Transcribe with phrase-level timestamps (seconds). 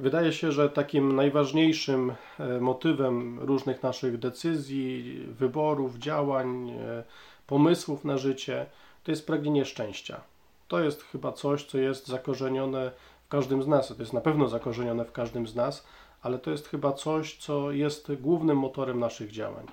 [0.00, 7.04] Wydaje się, że takim najważniejszym e, motywem różnych naszych decyzji, wyborów, działań, e,
[7.46, 8.66] pomysłów na życie
[9.04, 10.20] to jest pragnienie szczęścia.
[10.68, 12.90] To jest chyba coś, co jest zakorzenione
[13.24, 13.88] w każdym z nas.
[13.88, 15.86] To jest na pewno zakorzenione w każdym z nas,
[16.22, 19.66] ale to jest chyba coś, co jest głównym motorem naszych działań.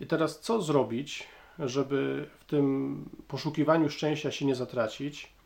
[0.00, 1.28] I teraz co zrobić,
[1.58, 5.37] żeby w tym poszukiwaniu szczęścia się nie zatracić?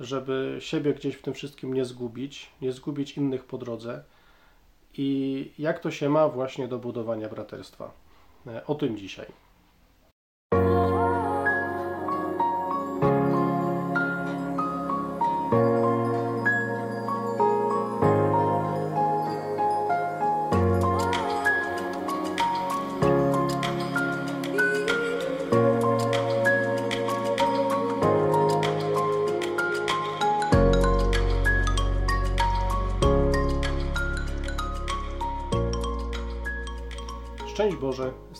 [0.00, 4.04] Żeby siebie gdzieś w tym wszystkim nie zgubić, nie zgubić innych po drodze
[4.94, 7.92] i jak to się ma właśnie do budowania braterstwa.
[8.46, 9.26] E, o tym dzisiaj.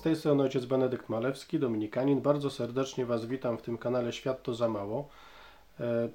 [0.07, 2.21] Tej strony ojciec Benedykt Malewski, dominikanin.
[2.21, 5.09] Bardzo serdecznie Was witam w tym kanale Świat to za mało.
[5.81, 6.09] E,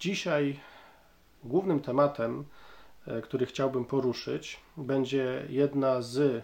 [0.00, 0.60] dzisiaj
[1.44, 2.44] głównym tematem,
[3.06, 6.42] e, który chciałbym poruszyć, będzie jedna z e,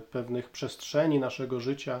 [0.00, 2.00] pewnych przestrzeni naszego życia,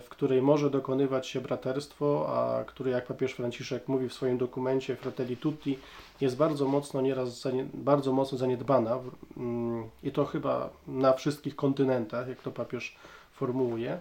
[0.00, 4.96] w której może dokonywać się braterstwo, a który, jak papież Franciszek mówi w swoim dokumencie
[4.96, 5.78] Fratelli Tutti,
[6.20, 8.98] jest bardzo mocno nieraz bardzo mocno zaniedbana
[9.36, 12.96] mm, i to chyba na wszystkich kontynentach, jak to papież
[13.32, 13.92] formułuje.
[13.92, 14.00] E,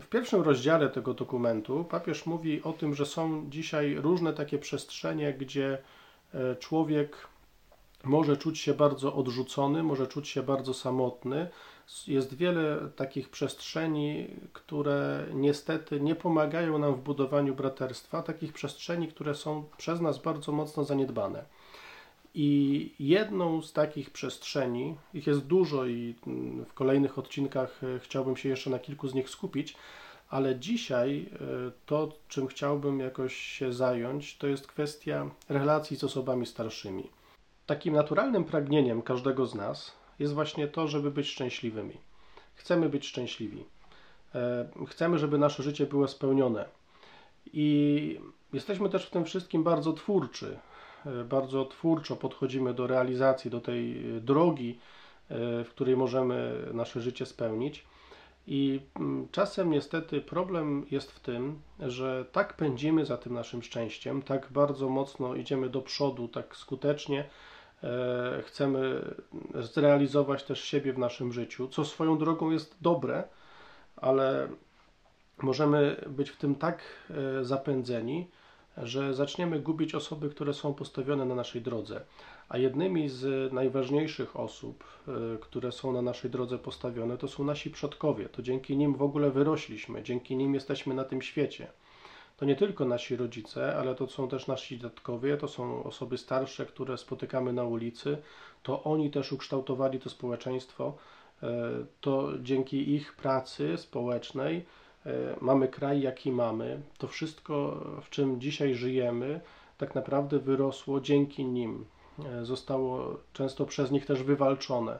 [0.00, 5.32] w pierwszym rozdziale tego dokumentu papież mówi o tym, że są dzisiaj różne takie przestrzenie,
[5.32, 5.78] gdzie
[6.34, 7.16] e, człowiek
[8.04, 11.48] może czuć się bardzo odrzucony, może czuć się bardzo samotny,
[12.06, 19.34] jest wiele takich przestrzeni, które niestety nie pomagają nam w budowaniu braterstwa, takich przestrzeni, które
[19.34, 21.44] są przez nas bardzo mocno zaniedbane.
[22.34, 26.14] I jedną z takich przestrzeni, ich jest dużo i
[26.66, 29.76] w kolejnych odcinkach e, chciałbym się jeszcze na kilku z nich skupić,
[30.28, 31.36] ale dzisiaj e,
[31.86, 37.10] to, czym chciałbym jakoś się zająć, to jest kwestia relacji z osobami starszymi.
[37.66, 41.96] Takim naturalnym pragnieniem każdego z nas jest właśnie to, żeby być szczęśliwymi.
[42.54, 43.64] Chcemy być szczęśliwi.
[44.34, 46.68] E, chcemy, żeby nasze życie było spełnione.
[47.52, 48.20] I
[48.52, 50.58] jesteśmy też w tym wszystkim bardzo twórczy.
[51.06, 54.78] E, bardzo twórczo podchodzimy do realizacji, do tej drogi,
[55.28, 57.86] e, w której możemy nasze życie spełnić.
[58.46, 64.22] I mm, czasem niestety problem jest w tym, że tak pędzimy za tym naszym szczęściem,
[64.22, 67.24] tak bardzo mocno idziemy do przodu, tak skutecznie,
[67.84, 69.14] E, chcemy
[69.54, 73.24] zrealizować też siebie w naszym życiu, co swoją drogą jest dobre,
[73.96, 74.48] ale
[75.42, 78.30] możemy być w tym tak e, zapędzeni,
[78.76, 82.00] że zaczniemy gubić osoby, które są postawione na naszej drodze.
[82.48, 87.70] A jednymi z najważniejszych osób, e, które są na naszej drodze postawione, to są nasi
[87.70, 88.28] przodkowie.
[88.28, 91.66] To dzięki nim w ogóle wyrośliśmy, dzięki nim jesteśmy na tym świecie
[92.36, 96.66] to nie tylko nasi rodzice, ale to są też nasi dziadkowie, to są osoby starsze,
[96.66, 98.18] które spotykamy na ulicy,
[98.62, 100.96] to oni też ukształtowali to społeczeństwo.
[101.42, 101.70] E,
[102.00, 104.64] to dzięki ich pracy społecznej
[105.40, 106.80] mamy kraj, jaki mamy.
[106.98, 109.40] To wszystko, w czym dzisiaj żyjemy,
[109.78, 111.84] tak naprawdę wyrosło dzięki nim.
[112.24, 114.98] E, zostało często przez nich też wywalczone.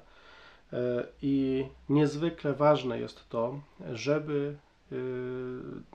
[1.22, 3.60] I niezwykle ważne jest to,
[3.92, 4.56] żeby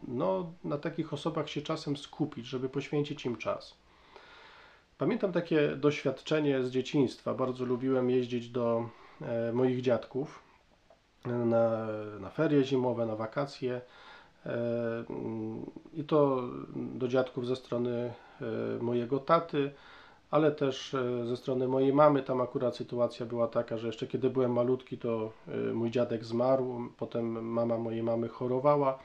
[0.07, 3.77] no, na takich osobach się czasem skupić, żeby poświęcić im czas.
[4.97, 7.33] Pamiętam takie doświadczenie z dzieciństwa.
[7.33, 8.89] Bardzo lubiłem jeździć do
[9.21, 10.48] e, moich dziadków
[11.25, 11.87] na,
[12.19, 13.81] na ferie zimowe, na wakacje.
[14.45, 15.03] E,
[15.93, 16.43] I to
[16.75, 19.71] do dziadków ze strony e, mojego taty,
[20.31, 22.23] ale też e, ze strony mojej mamy.
[22.23, 25.31] Tam akurat sytuacja była taka, że jeszcze kiedy byłem malutki, to
[25.73, 28.99] mój dziadek zmarł, potem mama mojej mamy chorowała,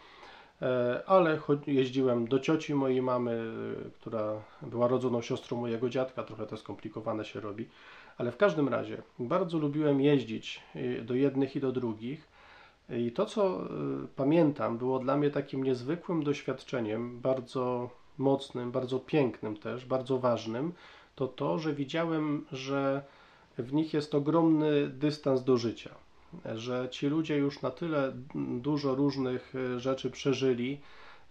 [1.06, 3.52] ale jeździłem do cioci mojej mamy,
[4.00, 7.68] która była rodzoną siostrą mojego dziadka, trochę to skomplikowane się robi,
[8.18, 10.62] ale w każdym razie bardzo lubiłem jeździć
[11.02, 12.28] do jednych i do drugich.
[12.90, 13.68] I to, co
[14.16, 20.72] pamiętam, było dla mnie takim niezwykłym doświadczeniem, bardzo mocnym, bardzo pięknym też, bardzo ważnym,
[21.14, 23.02] to to, że widziałem, że
[23.58, 25.90] w nich jest ogromny dystans do życia,
[26.54, 28.12] że ci ludzie już na tyle
[28.60, 30.80] dużo różnych e, rzeczy przeżyli,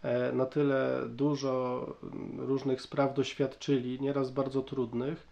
[0.02, 1.86] e, na tyle dużo
[2.38, 5.28] różnych spraw doświadczyli, nieraz bardzo trudnych,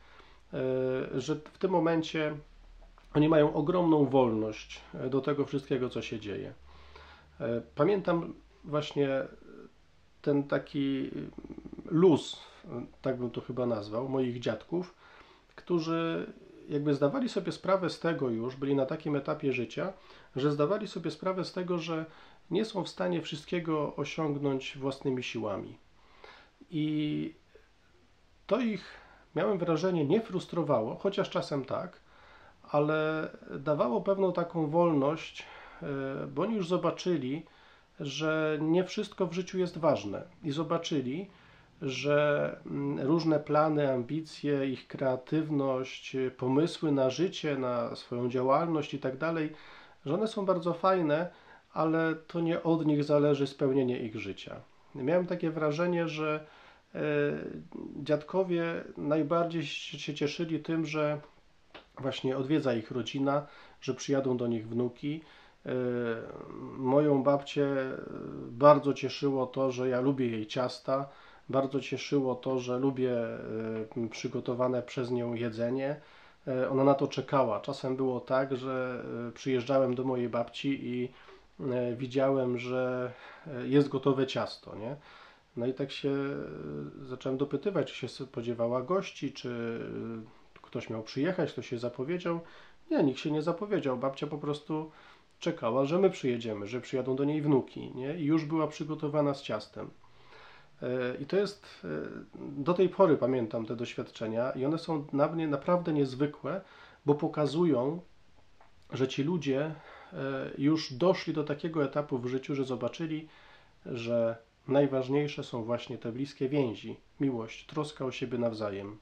[1.15, 2.35] że w tym momencie
[3.13, 6.53] oni mają ogromną wolność do tego wszystkiego, co się dzieje.
[7.75, 8.33] Pamiętam
[8.63, 9.23] właśnie
[10.21, 11.11] ten taki
[11.85, 12.51] luz
[13.01, 14.95] tak bym to chyba nazwał, moich dziadków,
[15.55, 16.33] którzy
[16.69, 19.93] jakby zdawali sobie sprawę z tego już, byli na takim etapie życia,
[20.35, 22.05] że zdawali sobie sprawę z tego, że
[22.51, 25.77] nie są w stanie wszystkiego osiągnąć własnymi siłami.
[26.69, 27.35] I
[28.47, 29.00] to ich,
[29.35, 31.99] miałem wrażenie, nie frustrowało, chociaż czasem tak,
[32.71, 33.29] ale
[33.59, 35.45] dawało pewną taką wolność,
[35.81, 35.85] e,
[36.27, 37.45] bo oni już zobaczyli,
[37.99, 41.29] że nie wszystko w życiu jest ważne i zobaczyli,
[41.81, 49.17] że mm, różne plany, ambicje, ich kreatywność, pomysły na życie, na swoją działalność i tak
[49.17, 49.53] dalej,
[50.05, 51.29] że one są bardzo fajne,
[51.73, 54.61] ale to nie od nich zależy spełnienie ich życia.
[54.95, 56.60] Miałem takie wrażenie, że e,
[58.03, 61.19] dziadkowie najbardziej się cieszyli tym, że
[61.97, 63.47] właśnie odwiedza ich rodzina,
[63.81, 65.21] że przyjadą do nich wnuki.
[65.65, 65.71] E,
[66.77, 67.67] moją babcię
[68.47, 71.09] bardzo cieszyło to, że ja lubię jej ciasta,
[71.49, 76.01] bardzo cieszyło to, że lubię e, przygotowane przez nią jedzenie.
[76.71, 77.59] Ona na to czekała.
[77.59, 81.09] Czasem było tak, że przyjeżdżałem do mojej babci i
[81.69, 83.11] E, widziałem, że
[83.47, 84.95] e, jest gotowe ciasto, nie?
[85.57, 89.79] No i tak się e, zacząłem dopytywać, czy się spodziewała gości, czy
[90.61, 92.39] ktoś miał przyjechać, ktoś się zapowiedział.
[92.91, 93.97] Nie, nikt się nie zapowiedział.
[93.97, 94.91] Babcia po prostu
[95.39, 98.19] czekała, że my przyjedziemy, że przyjadą do niej wnuki, nie?
[98.19, 99.89] I już była przygotowana z ciastem.
[101.19, 101.87] I to jest,
[102.39, 106.61] do tej pory pamiętam te doświadczenia i one są dla mnie naprawdę niezwykłe,
[107.05, 108.01] bo pokazują,
[108.93, 109.75] że ci ludzie
[110.13, 113.27] E, już doszli do takiego etapu w życiu, że zobaczyli,
[113.85, 114.37] że
[114.71, 118.97] najważniejsze są właśnie te bliskie więzi, miłość, troska o siebie nawzajem.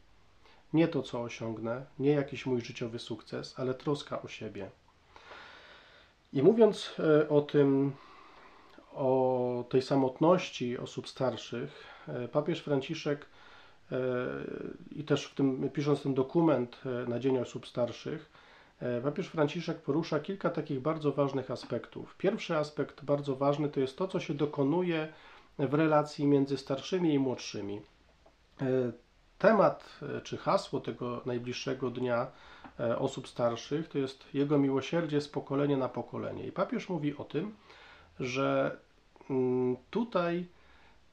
[0.74, 4.70] Nie to, co osiągnę, nie jakiś mój życiowy sukces, ale troska o siebie.
[6.34, 7.92] I mówiąc e, o tym,
[8.94, 13.26] o tej samotności osób starszych, e, papież Franciszek
[14.92, 18.32] i też w tym, pisząc ten dokument na Dzień Osób Starszych,
[18.82, 22.16] E, papież Franciszek porusza kilka takich bardzo ważnych aspektów.
[22.18, 25.14] Pierwszy aspekt bardzo ważny to jest to, co się dokonuje
[25.60, 27.82] w relacji między starszymi i młodszymi.
[28.62, 28.66] E,
[29.38, 32.28] temat e, czy hasło tego najbliższego dnia
[32.98, 36.48] osób starszych to jest Jego miłosierdzie z pokolenia na pokolenie.
[36.48, 37.56] I papież mówi o tym,
[38.20, 38.78] że
[39.30, 40.46] mm, tutaj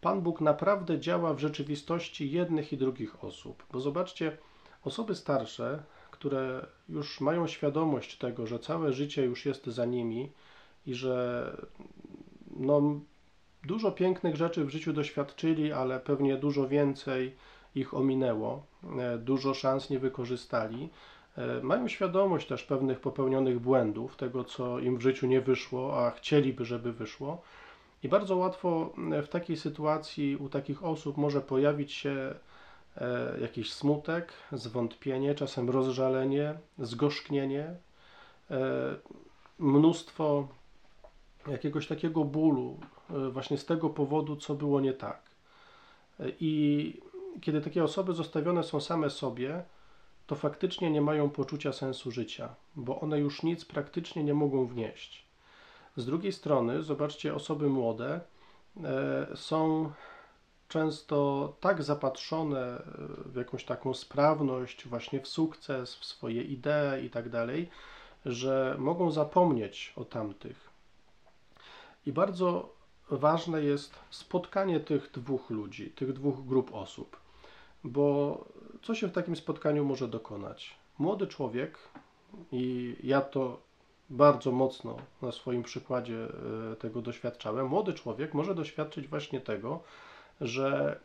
[0.00, 3.66] Pan Bóg naprawdę działa w rzeczywistości jednych i drugich osób.
[3.72, 4.36] Bo zobaczcie,
[4.84, 5.82] osoby starsze
[6.18, 10.32] które już mają świadomość tego, że całe życie już jest za nimi
[10.86, 11.56] i że
[12.56, 13.00] no,
[13.66, 17.36] dużo pięknych rzeczy w życiu doświadczyli, ale pewnie dużo więcej
[17.74, 18.66] ich ominęło,
[18.98, 20.88] e, dużo szans nie wykorzystali.
[21.36, 26.10] E, mają świadomość też pewnych popełnionych błędów, tego co im w życiu nie wyszło, a
[26.10, 27.42] chcieliby, żeby wyszło.
[28.02, 32.34] I bardzo łatwo e, w takiej sytuacji u takich osób może pojawić się
[33.40, 37.74] jakiś smutek, zwątpienie, czasem rozżalenie, zgorzknienie,
[39.58, 40.48] mnóstwo
[41.46, 42.78] jakiegoś takiego bólu,
[43.30, 45.22] właśnie z tego powodu, co było nie tak.
[46.40, 47.00] I
[47.40, 49.64] kiedy takie osoby zostawione są same sobie,
[50.26, 55.26] to faktycznie nie mają poczucia sensu życia, bo one już nic praktycznie nie mogą wnieść.
[55.96, 58.20] Z drugiej strony, zobaczcie, osoby młode
[59.34, 59.92] są
[60.68, 62.82] często tak zapatrzone
[63.24, 67.68] w jakąś taką sprawność, właśnie w sukces, w swoje idee i tak dalej,
[68.26, 70.70] że mogą zapomnieć o tamtych.
[72.06, 72.75] I bardzo
[73.10, 77.16] ważne jest spotkanie tych dwóch ludzi, tych dwóch grup osób,
[77.84, 78.44] bo
[78.82, 80.76] co się w takim spotkaniu może dokonać?
[80.98, 81.78] Młody człowiek,
[82.52, 83.60] i ja to
[84.10, 86.28] bardzo mocno na swoim przykładzie
[86.72, 89.82] e, tego doświadczałem, młody człowiek może doświadczyć właśnie tego,
[90.40, 91.00] że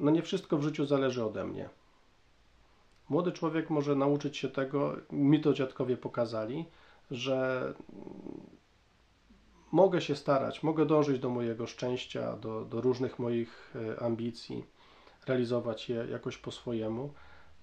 [0.00, 1.68] no nie wszystko w życiu zależy ode mnie.
[3.08, 6.64] Młody człowiek może nauczyć się tego, mi to dziadkowie pokazali,
[7.10, 7.74] że
[9.72, 14.64] mogę się starać, mogę dążyć do mojego szczęścia, do, do różnych moich e, ambicji,
[15.26, 17.12] realizować je jakoś po swojemu,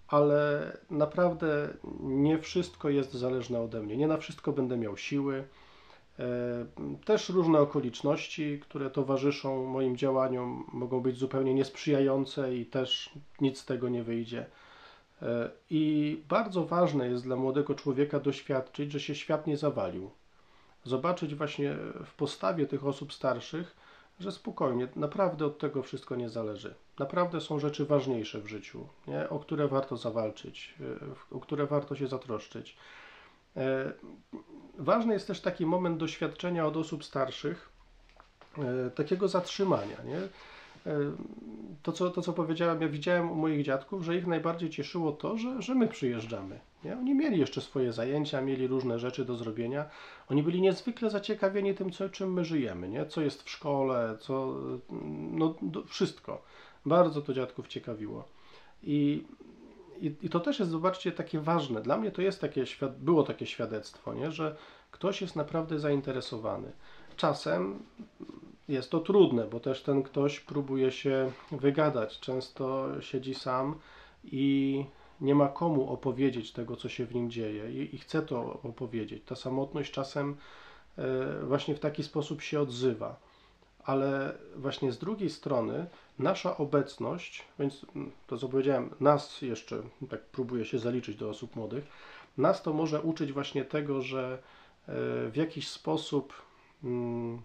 [0.07, 1.69] ale naprawdę
[2.01, 3.97] nie wszystko jest zależne ode mnie.
[3.97, 5.43] Nie na wszystko będę miał siły,
[6.19, 6.65] E,
[7.05, 13.09] też różne okoliczności, które towarzyszą moim działaniom, mogą być zupełnie niesprzyjające i też
[13.41, 14.45] nic z tego nie wyjdzie.
[15.21, 20.11] E, I bardzo ważne jest dla młodego człowieka doświadczyć, że się świat nie zawalił.
[20.83, 23.75] Zobaczyć właśnie w postawie tych osób starszych,
[24.19, 26.75] że spokojnie, naprawdę od tego wszystko nie zależy.
[26.99, 29.29] Naprawdę są rzeczy ważniejsze w życiu, nie?
[29.29, 30.75] o które warto zawalczyć,
[31.31, 32.77] e, o które warto się zatroszczyć.
[33.57, 33.93] E,
[34.77, 37.69] ważny jest też taki moment doświadczenia od osób starszych,
[38.57, 40.03] e, takiego zatrzymania.
[40.03, 40.19] Nie?
[41.83, 45.37] To co, to, co powiedziałem, ja widziałem u moich dziadków, że ich najbardziej cieszyło to,
[45.37, 46.59] że, że my przyjeżdżamy.
[46.83, 46.97] Nie?
[46.97, 49.85] Oni mieli jeszcze swoje zajęcia, mieli różne rzeczy do zrobienia.
[50.29, 53.05] Oni byli niezwykle zaciekawieni tym, co, czym my żyjemy, nie?
[53.05, 54.55] co jest w szkole, co,
[55.31, 55.55] no,
[55.87, 56.41] wszystko.
[56.85, 58.27] Bardzo to dziadków ciekawiło.
[58.83, 59.25] I,
[60.01, 61.81] i, I, to też jest, zobaczcie, takie ważne.
[61.81, 62.63] Dla mnie to jest takie,
[62.99, 64.31] było takie świadectwo, nie?
[64.31, 64.55] że
[64.91, 66.71] ktoś jest naprawdę zainteresowany.
[67.17, 67.79] Czasem
[68.69, 72.19] jest to trudne, bo też ten ktoś próbuje się wygadać.
[72.19, 73.75] Często siedzi sam
[74.23, 74.85] i
[75.21, 79.23] nie ma komu opowiedzieć tego, co się w nim dzieje, i, i chce to opowiedzieć.
[79.25, 80.35] Ta samotność czasem
[80.97, 83.19] e, właśnie w taki sposób się odzywa.
[83.83, 85.85] Ale właśnie z drugiej strony
[86.19, 91.55] nasza obecność, więc mm, to co powiedziałem, nas jeszcze, tak próbuję się zaliczyć do osób
[91.55, 91.85] młodych,
[92.37, 94.91] nas to może uczyć właśnie tego, że e,
[95.29, 96.33] w jakiś sposób
[96.83, 97.41] mm,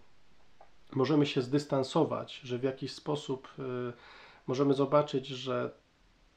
[0.95, 3.63] możemy się zdystansować, że w jakiś sposób e,
[4.47, 5.71] możemy zobaczyć, że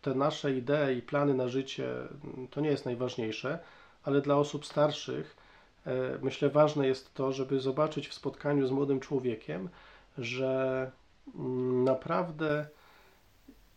[0.02, 1.90] te nasze idee i plany na życie
[2.24, 3.60] mm, to nie jest najważniejsze,
[4.04, 5.38] ale dla osób starszych
[5.86, 9.70] e, myślę ważne jest to, żeby zobaczyć w spotkaniu z młodym człowiekiem,
[10.18, 10.92] że
[11.36, 12.68] mm, naprawdę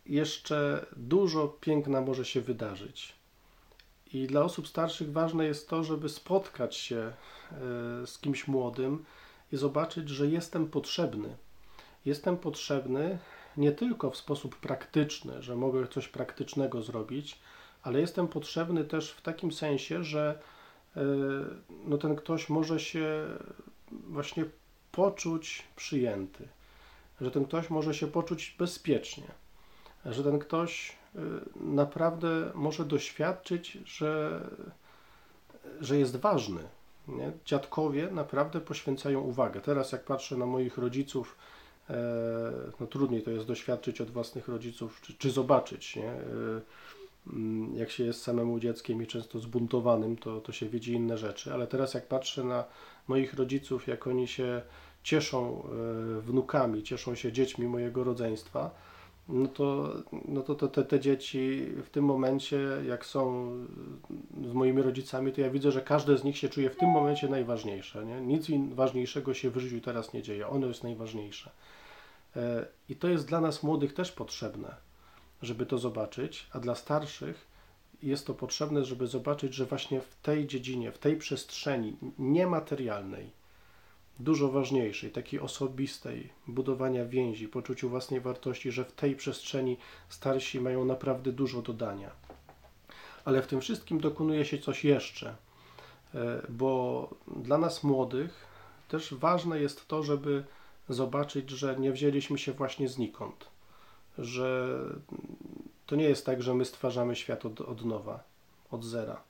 [0.05, 3.15] jeszcze dużo piękna może się wydarzyć.
[4.13, 7.13] I dla osób starszych ważne jest to, żeby spotkać się e,
[8.07, 9.05] z kimś młodym
[9.51, 11.37] i zobaczyć, że jestem potrzebny.
[12.05, 13.19] Jestem potrzebny
[13.57, 17.39] nie tylko w sposób praktyczny, że mogę coś praktycznego zrobić,
[17.83, 20.39] ale jestem potrzebny też w takim sensie, że
[20.95, 21.01] e,
[21.85, 23.25] no ten ktoś może się
[23.91, 24.45] właśnie
[24.91, 26.47] poczuć przyjęty,
[27.21, 29.27] że ten ktoś może się poczuć bezpiecznie,
[30.05, 31.19] że ten ktoś e,
[31.55, 34.41] naprawdę może doświadczyć, że,
[35.81, 36.63] że jest ważny.
[37.07, 37.31] Nie?
[37.45, 39.61] Dziadkowie naprawdę poświęcają uwagę.
[39.61, 41.37] Teraz, jak patrzę na moich rodziców,
[41.91, 46.11] E, no trudniej to jest doświadczyć od własnych rodziców, czy, czy zobaczyć, nie?
[46.11, 46.61] E,
[47.27, 51.53] mm, jak się jest samemu dzieckiem i często zbuntowanym, to, to się widzi inne rzeczy,
[51.53, 52.63] ale teraz jak patrzę na
[53.07, 54.61] moich rodziców, jak oni się
[55.03, 55.63] cieszą
[56.17, 58.71] e, wnukami, cieszą się dziećmi mojego rodzeństwa,
[59.29, 59.93] no to,
[60.27, 63.51] no to, to te, dzieci w tym momencie, jak są
[64.45, 67.29] z moimi rodzicami, to ja widzę, że każde z nich się czuje w tym momencie
[67.29, 68.05] najważniejsze.
[68.05, 68.21] Nie?
[68.21, 70.47] Nic ważniejszego się w życiu teraz nie dzieje.
[70.47, 71.51] Ono jest najważniejsze.
[72.35, 74.75] E, I to jest dla nas młodych też potrzebne,
[75.41, 77.51] żeby to zobaczyć, a dla starszych
[78.03, 83.40] jest to potrzebne, żeby zobaczyć, że właśnie w tej dziedzinie, w tej przestrzeni niematerialnej,
[84.23, 89.77] dużo ważniejszej, takiej osobistej, budowania więzi, poczuciu własnej wartości, że w tej przestrzeni
[90.09, 92.11] starsi mają naprawdę dużo dodania.
[93.25, 95.35] Ale w tym wszystkim dokonuje się coś jeszcze,
[96.15, 98.45] e, bo dla nas młodych
[98.87, 100.43] też ważne jest to, żeby
[100.89, 103.47] zobaczyć, że nie wzięliśmy się właśnie znikąd,
[104.17, 104.79] że
[105.85, 108.23] to nie jest tak, że my stwarzamy świat od, od nowa,
[108.71, 109.21] od zera.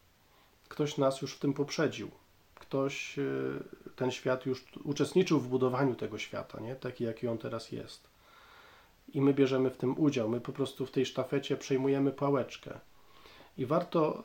[0.69, 2.11] Ktoś nas już w tym poprzedził.
[2.55, 3.23] Ktoś e,
[4.01, 6.75] ten świat już uczestniczył w budowaniu tego świata, nie?
[6.75, 8.09] taki jaki on teraz jest.
[9.13, 10.29] I my bierzemy w tym udział.
[10.29, 12.79] My po prostu w tej sztafecie przejmujemy pałeczkę.
[13.57, 14.23] I warto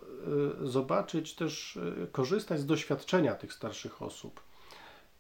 [0.63, 4.41] y, zobaczyć też, y, korzystać z doświadczenia tych starszych osób.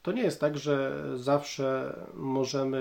[0.02, 2.78] To nie jest tak, że zawsze możemy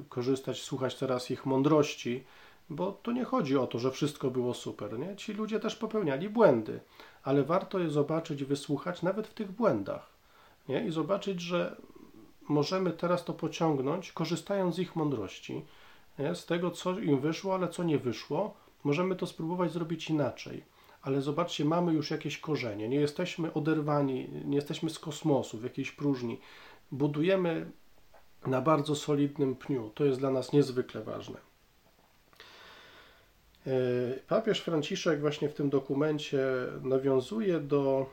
[0.00, 2.24] y, korzystać, słuchać teraz ich mądrości,
[2.70, 4.98] bo to nie chodzi o to, że wszystko było super.
[4.98, 5.16] Nie?
[5.16, 6.80] Ci ludzie też popełniali błędy,
[7.22, 10.15] ale warto je zobaczyć, wysłuchać nawet w tych błędach
[10.68, 10.86] nie?
[10.86, 11.76] i zobaczyć, że
[12.48, 15.64] możemy teraz to pociągnąć, korzystając z ich mądrości,
[16.18, 16.34] nie?
[16.34, 18.54] z tego, co im wyszło, ale co nie wyszło,
[18.84, 20.64] możemy to spróbować zrobić inaczej.
[21.02, 25.92] Ale zobaczcie, mamy już jakieś korzenie, nie jesteśmy oderwani, nie jesteśmy z kosmosu, w jakiejś
[25.92, 26.40] próżni.
[26.92, 27.70] Budujemy
[28.46, 29.90] na bardzo solidnym pniu.
[29.94, 31.38] To jest dla nas niezwykle ważne.
[33.66, 33.70] E,
[34.28, 36.38] papież Franciszek właśnie w tym dokumencie
[36.82, 38.06] nawiązuje do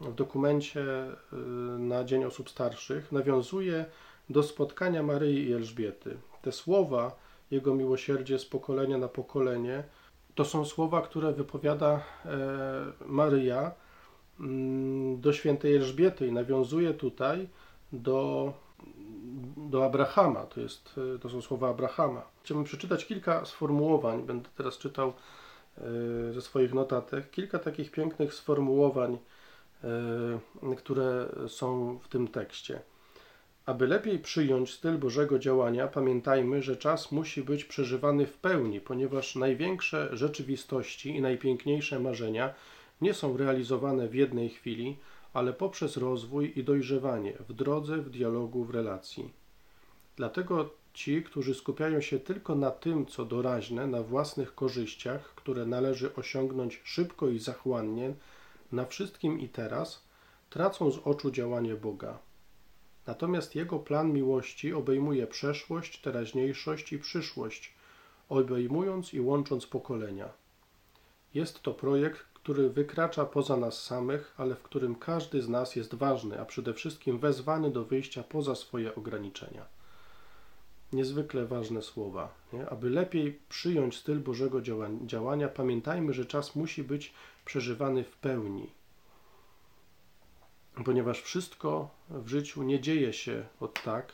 [0.00, 1.36] w dokumencie y,
[1.78, 3.84] na Dzień Osób Starszych nawiązuje
[4.30, 6.16] do spotkania Maryi i Elżbiety.
[6.42, 7.16] Te słowa,
[7.50, 9.84] Jego miłosierdzie z pokolenia na pokolenie,
[10.34, 12.36] to są słowa, które wypowiada e,
[13.06, 13.72] Maryja
[14.40, 17.48] mm, do świętej Elżbiety i nawiązuje tutaj
[17.92, 18.52] do,
[19.56, 20.46] do Abrahama.
[20.46, 22.22] To, jest, e, to są słowa Abrahama.
[22.42, 25.12] Chciałbym przeczytać kilka sformułowań, będę teraz czytał
[25.78, 29.18] e, ze swoich notatek, kilka takich pięknych sformułowań
[30.76, 32.80] które są w tym tekście.
[33.66, 39.36] Aby lepiej przyjąć styl Bożego działania, pamiętajmy, że czas musi być przeżywany w pełni, ponieważ
[39.36, 42.54] największe rzeczywistości i najpiękniejsze marzenia
[43.00, 44.96] nie są realizowane w jednej chwili,
[45.32, 49.30] ale poprzez rozwój i dojrzewanie w drodze, w dialogu, w relacji.
[50.16, 56.14] Dlatego ci, którzy skupiają się tylko na tym, co doraźne, na własnych korzyściach, które należy
[56.14, 58.14] osiągnąć szybko i zachłannie,
[58.72, 60.04] na wszystkim i teraz,
[60.50, 62.18] tracą z oczu działanie Boga.
[63.06, 67.74] Natomiast Jego plan miłości obejmuje przeszłość, teraźniejszość i przyszłość,
[68.28, 70.28] obejmując i łącząc pokolenia.
[71.34, 75.94] Jest to projekt, który wykracza poza nas samych, ale w którym każdy z nas jest
[75.94, 79.77] ważny, a przede wszystkim wezwany do wyjścia poza swoje ograniczenia.
[80.92, 82.34] Niezwykle ważne słowa.
[82.52, 82.68] Nie?
[82.68, 84.60] Aby lepiej przyjąć styl Bożego
[85.06, 87.12] działania, pamiętajmy, że czas musi być
[87.44, 88.66] przeżywany w pełni.
[90.84, 94.12] Ponieważ wszystko w życiu nie dzieje się od tak,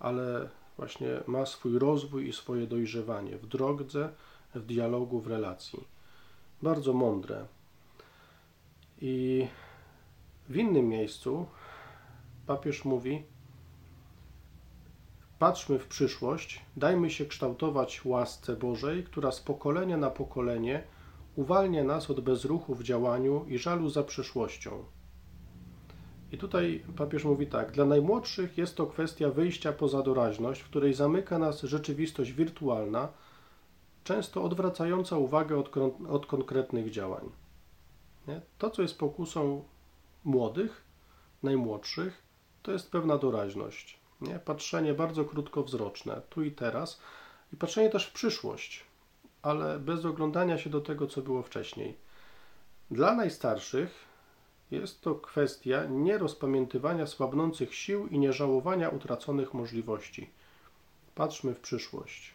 [0.00, 4.08] ale właśnie ma swój rozwój i swoje dojrzewanie w drodze,
[4.54, 5.84] w dialogu, w relacji.
[6.62, 7.46] Bardzo mądre.
[9.00, 9.46] I
[10.48, 11.46] w innym miejscu
[12.46, 13.22] papież mówi:
[15.38, 20.82] Patrzmy w przyszłość, dajmy się kształtować łasce Bożej, która z pokolenia na pokolenie
[21.36, 24.84] uwalnia nas od bezruchu w działaniu i żalu za przeszłością.
[26.32, 30.94] I tutaj papież mówi tak: Dla najmłodszych jest to kwestia wyjścia poza doraźność, w której
[30.94, 33.08] zamyka nas rzeczywistość wirtualna,
[34.04, 35.70] często odwracająca uwagę od,
[36.08, 37.30] od konkretnych działań.
[38.28, 38.40] Nie?
[38.58, 39.64] To, co jest pokusą
[40.24, 40.84] młodych,
[41.42, 42.22] najmłodszych,
[42.62, 44.05] to jest pewna doraźność.
[44.20, 44.38] Nie?
[44.38, 47.00] Patrzenie bardzo krótkowzroczne, tu i teraz,
[47.52, 48.84] i patrzenie też w przyszłość,
[49.42, 51.96] ale bez oglądania się do tego, co było wcześniej.
[52.90, 54.06] Dla najstarszych
[54.70, 60.30] jest to kwestia nierozpamiętywania słabnących sił i nieżałowania utraconych możliwości.
[61.14, 62.34] Patrzmy w przyszłość.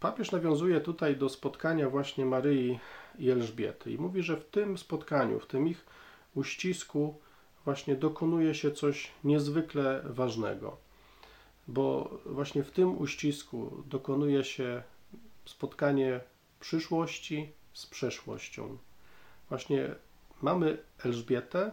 [0.00, 2.78] Papież nawiązuje tutaj do spotkania właśnie Maryi
[3.18, 5.86] i Elżbiety i mówi, że w tym spotkaniu, w tym ich
[6.34, 7.14] uścisku
[7.64, 10.76] właśnie dokonuje się coś niezwykle ważnego,
[11.68, 14.82] bo właśnie w tym uścisku dokonuje się
[15.44, 16.20] spotkanie
[16.60, 18.78] przyszłości z przeszłością.
[19.48, 19.94] Właśnie
[20.42, 21.72] mamy Elżbietę,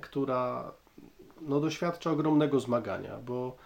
[0.00, 0.72] która
[1.40, 3.56] no, doświadcza ogromnego zmagania, bo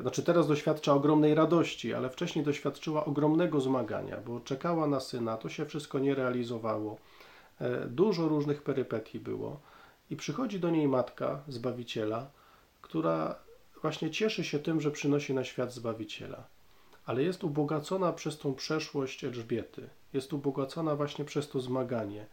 [0.00, 5.48] znaczy teraz doświadcza ogromnej radości, ale wcześniej doświadczyła ogromnego zmagania, bo czekała na syna, to
[5.48, 6.98] się wszystko nie realizowało.
[7.60, 9.60] E, dużo różnych perypetii było
[10.10, 12.30] i przychodzi do niej matka Zbawiciela,
[12.80, 13.34] która
[13.82, 16.44] właśnie cieszy się tym, że przynosi na świat Zbawiciela
[17.10, 19.90] ale jest ubogacona przez tą przeszłość Elżbiety.
[20.12, 22.26] Jest ubogacona właśnie przez to zmaganie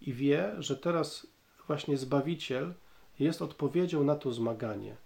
[0.00, 1.26] i wie, że teraz
[1.66, 2.74] właśnie Zbawiciel
[3.18, 4.96] jest odpowiedzią na to zmaganie.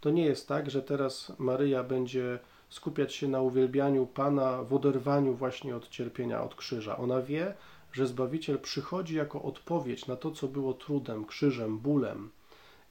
[0.00, 5.34] To nie jest tak, że teraz Maryja będzie skupiać się na uwielbianiu Pana w oderwaniu
[5.34, 6.96] właśnie od cierpienia, od krzyża.
[6.96, 7.54] Ona wie,
[7.92, 12.30] że Zbawiciel przychodzi jako odpowiedź na to, co było trudem, krzyżem, bólem.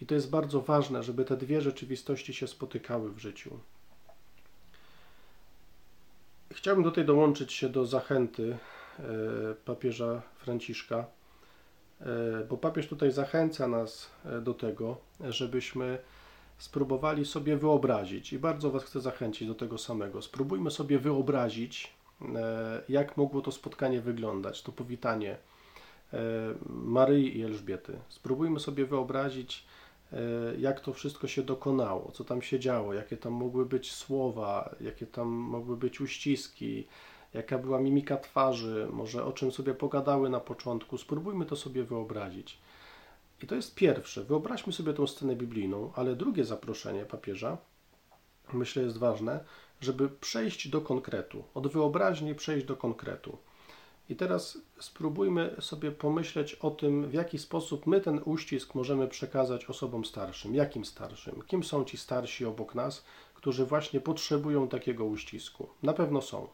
[0.01, 3.59] I to jest bardzo ważne, żeby te dwie rzeczywistości się spotykały w życiu.
[6.51, 8.57] Chciałbym tutaj dołączyć się do zachęty
[8.99, 9.03] e,
[9.65, 11.05] papieża Franciszka,
[12.01, 12.05] e,
[12.49, 14.97] bo papież tutaj zachęca nas e, do tego,
[15.29, 15.99] żebyśmy
[16.57, 20.21] spróbowali sobie wyobrazić i bardzo Was chcę zachęcić do tego samego.
[20.21, 21.93] Spróbujmy sobie wyobrazić,
[22.89, 25.37] jak mogło to spotkanie wyglądać, to powitanie
[26.69, 27.99] Maryi i Elżbiety.
[28.09, 29.65] Spróbujmy sobie wyobrazić,
[30.13, 30.19] E,
[30.59, 35.07] jak to wszystko się dokonało, co tam się działo, jakie tam mogły być słowa, jakie
[35.07, 36.87] tam mogły być uściski,
[37.33, 40.97] jaka była mimika twarzy, może o czym sobie pogadały na początku.
[40.97, 42.57] Spróbujmy to sobie wyobrazić.
[43.43, 44.23] I to jest pierwsze.
[44.23, 47.57] Wyobraźmy sobie tą scenę biblijną, ale drugie zaproszenie papieża,
[48.53, 49.43] myślę, jest ważne,
[49.81, 51.43] żeby przejść do konkretu.
[51.53, 53.37] Od wyobraźni przejść do konkretu.
[54.09, 59.65] I teraz spróbujmy sobie pomyśleć o tym, w jaki sposób my ten uścisk możemy przekazać
[59.65, 60.55] osobom starszym.
[60.55, 61.41] Jakim starszym?
[61.47, 65.69] Kim są ci starsi obok nas, którzy właśnie potrzebują takiego uścisku?
[65.83, 66.47] Na pewno są.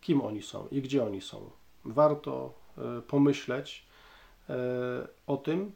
[0.00, 1.50] Kim oni są i gdzie oni są?
[1.84, 3.86] Warto e, pomyśleć
[4.48, 4.54] e,
[5.26, 5.72] o tym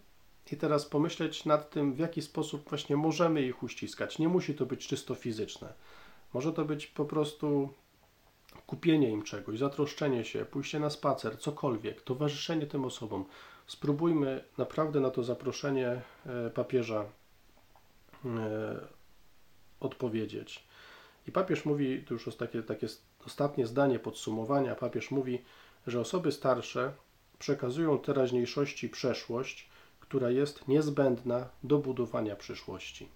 [0.52, 4.18] i teraz pomyśleć nad tym, w jaki sposób właśnie możemy ich uściskać.
[4.18, 5.72] Nie musi to być czysto fizyczne.
[6.34, 7.68] Może to być po prostu
[8.66, 13.24] kupienie im czegoś, zatroszczenie się, pójście na spacer, cokolwiek, towarzyszenie tym osobom.
[13.66, 17.04] Spróbujmy naprawdę na to zaproszenie e, papieża
[18.24, 18.86] e,
[19.80, 20.64] odpowiedzieć.
[21.26, 22.86] I papież mówi, to już takie, takie
[23.26, 25.44] ostatnie zdanie podsumowania, papież mówi,
[25.86, 26.92] że osoby starsze
[27.38, 29.70] przekazują teraźniejszości przeszłość,
[30.14, 33.08] która jest niezbędna do budowania przyszłości.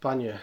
[0.00, 0.38] Panie,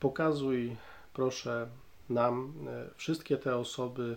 [0.00, 0.76] pokazuj
[1.12, 1.68] proszę
[2.08, 4.16] nam e, wszystkie te osoby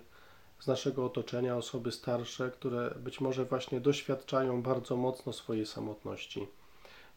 [0.60, 6.48] z naszego otoczenia, osoby starsze, które być może właśnie doświadczają bardzo mocno swojej samotności.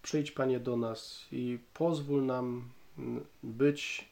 [0.02, 2.68] Przyjdź Panie do nas i pozwól nam
[3.42, 4.08] być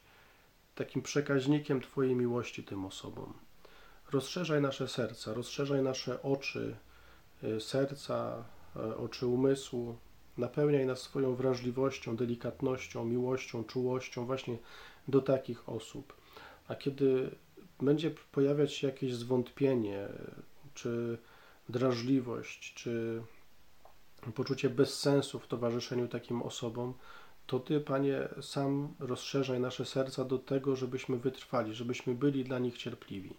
[0.77, 3.33] takim przekaźnikiem Twojej miłości tym osobom.
[4.11, 6.75] Rozszerzaj nasze serca, rozszerzaj nasze oczy,
[7.43, 8.43] y, serca,
[8.75, 9.97] y, oczy umysłu,
[10.37, 14.57] napełniaj nas swoją wrażliwością, delikatnością, miłością, czułością właśnie
[15.07, 16.13] do takich osób.
[16.67, 17.35] A kiedy
[17.79, 20.07] będzie pojawiać się jakieś zwątpienie,
[20.73, 21.17] czy
[21.69, 23.21] drażliwość, czy
[24.35, 26.93] poczucie bezsensu w towarzyszeniu takim osobom,
[27.47, 32.77] to Ty, Panie, sam rozszerzaj nasze serca do tego, żebyśmy wytrwali, żebyśmy byli dla nich
[32.77, 33.33] cierpliwi.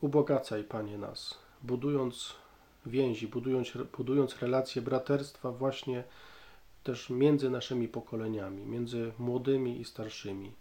[0.00, 2.34] Ubogacaj, Panie, nas, budując
[2.86, 6.04] więzi, budując, budując relacje braterstwa właśnie
[6.82, 10.52] też między naszymi pokoleniami, między młodymi i starszymi.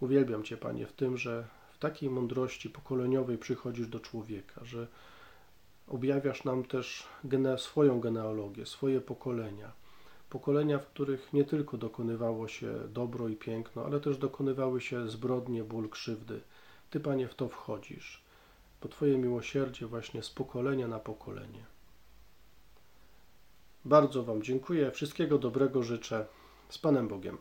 [0.00, 4.86] Uwielbiam Cię, Panie, w tym, że w takiej mądrości pokoleniowej przychodzisz do człowieka, że
[5.88, 9.72] objawiasz nam też gene, swoją genealogię, swoje pokolenia.
[10.30, 15.64] Pokolenia, w których nie tylko dokonywało się dobro i piękno, ale też dokonywały się zbrodnie,
[15.64, 16.40] ból, krzywdy.
[16.90, 18.22] Ty, Panie, w to wchodzisz,
[18.82, 21.64] bo Twoje miłosierdzie właśnie z pokolenia na pokolenie.
[23.84, 26.26] Bardzo Wam dziękuję, wszystkiego dobrego życzę.
[26.68, 27.38] Z Panem Bogiem.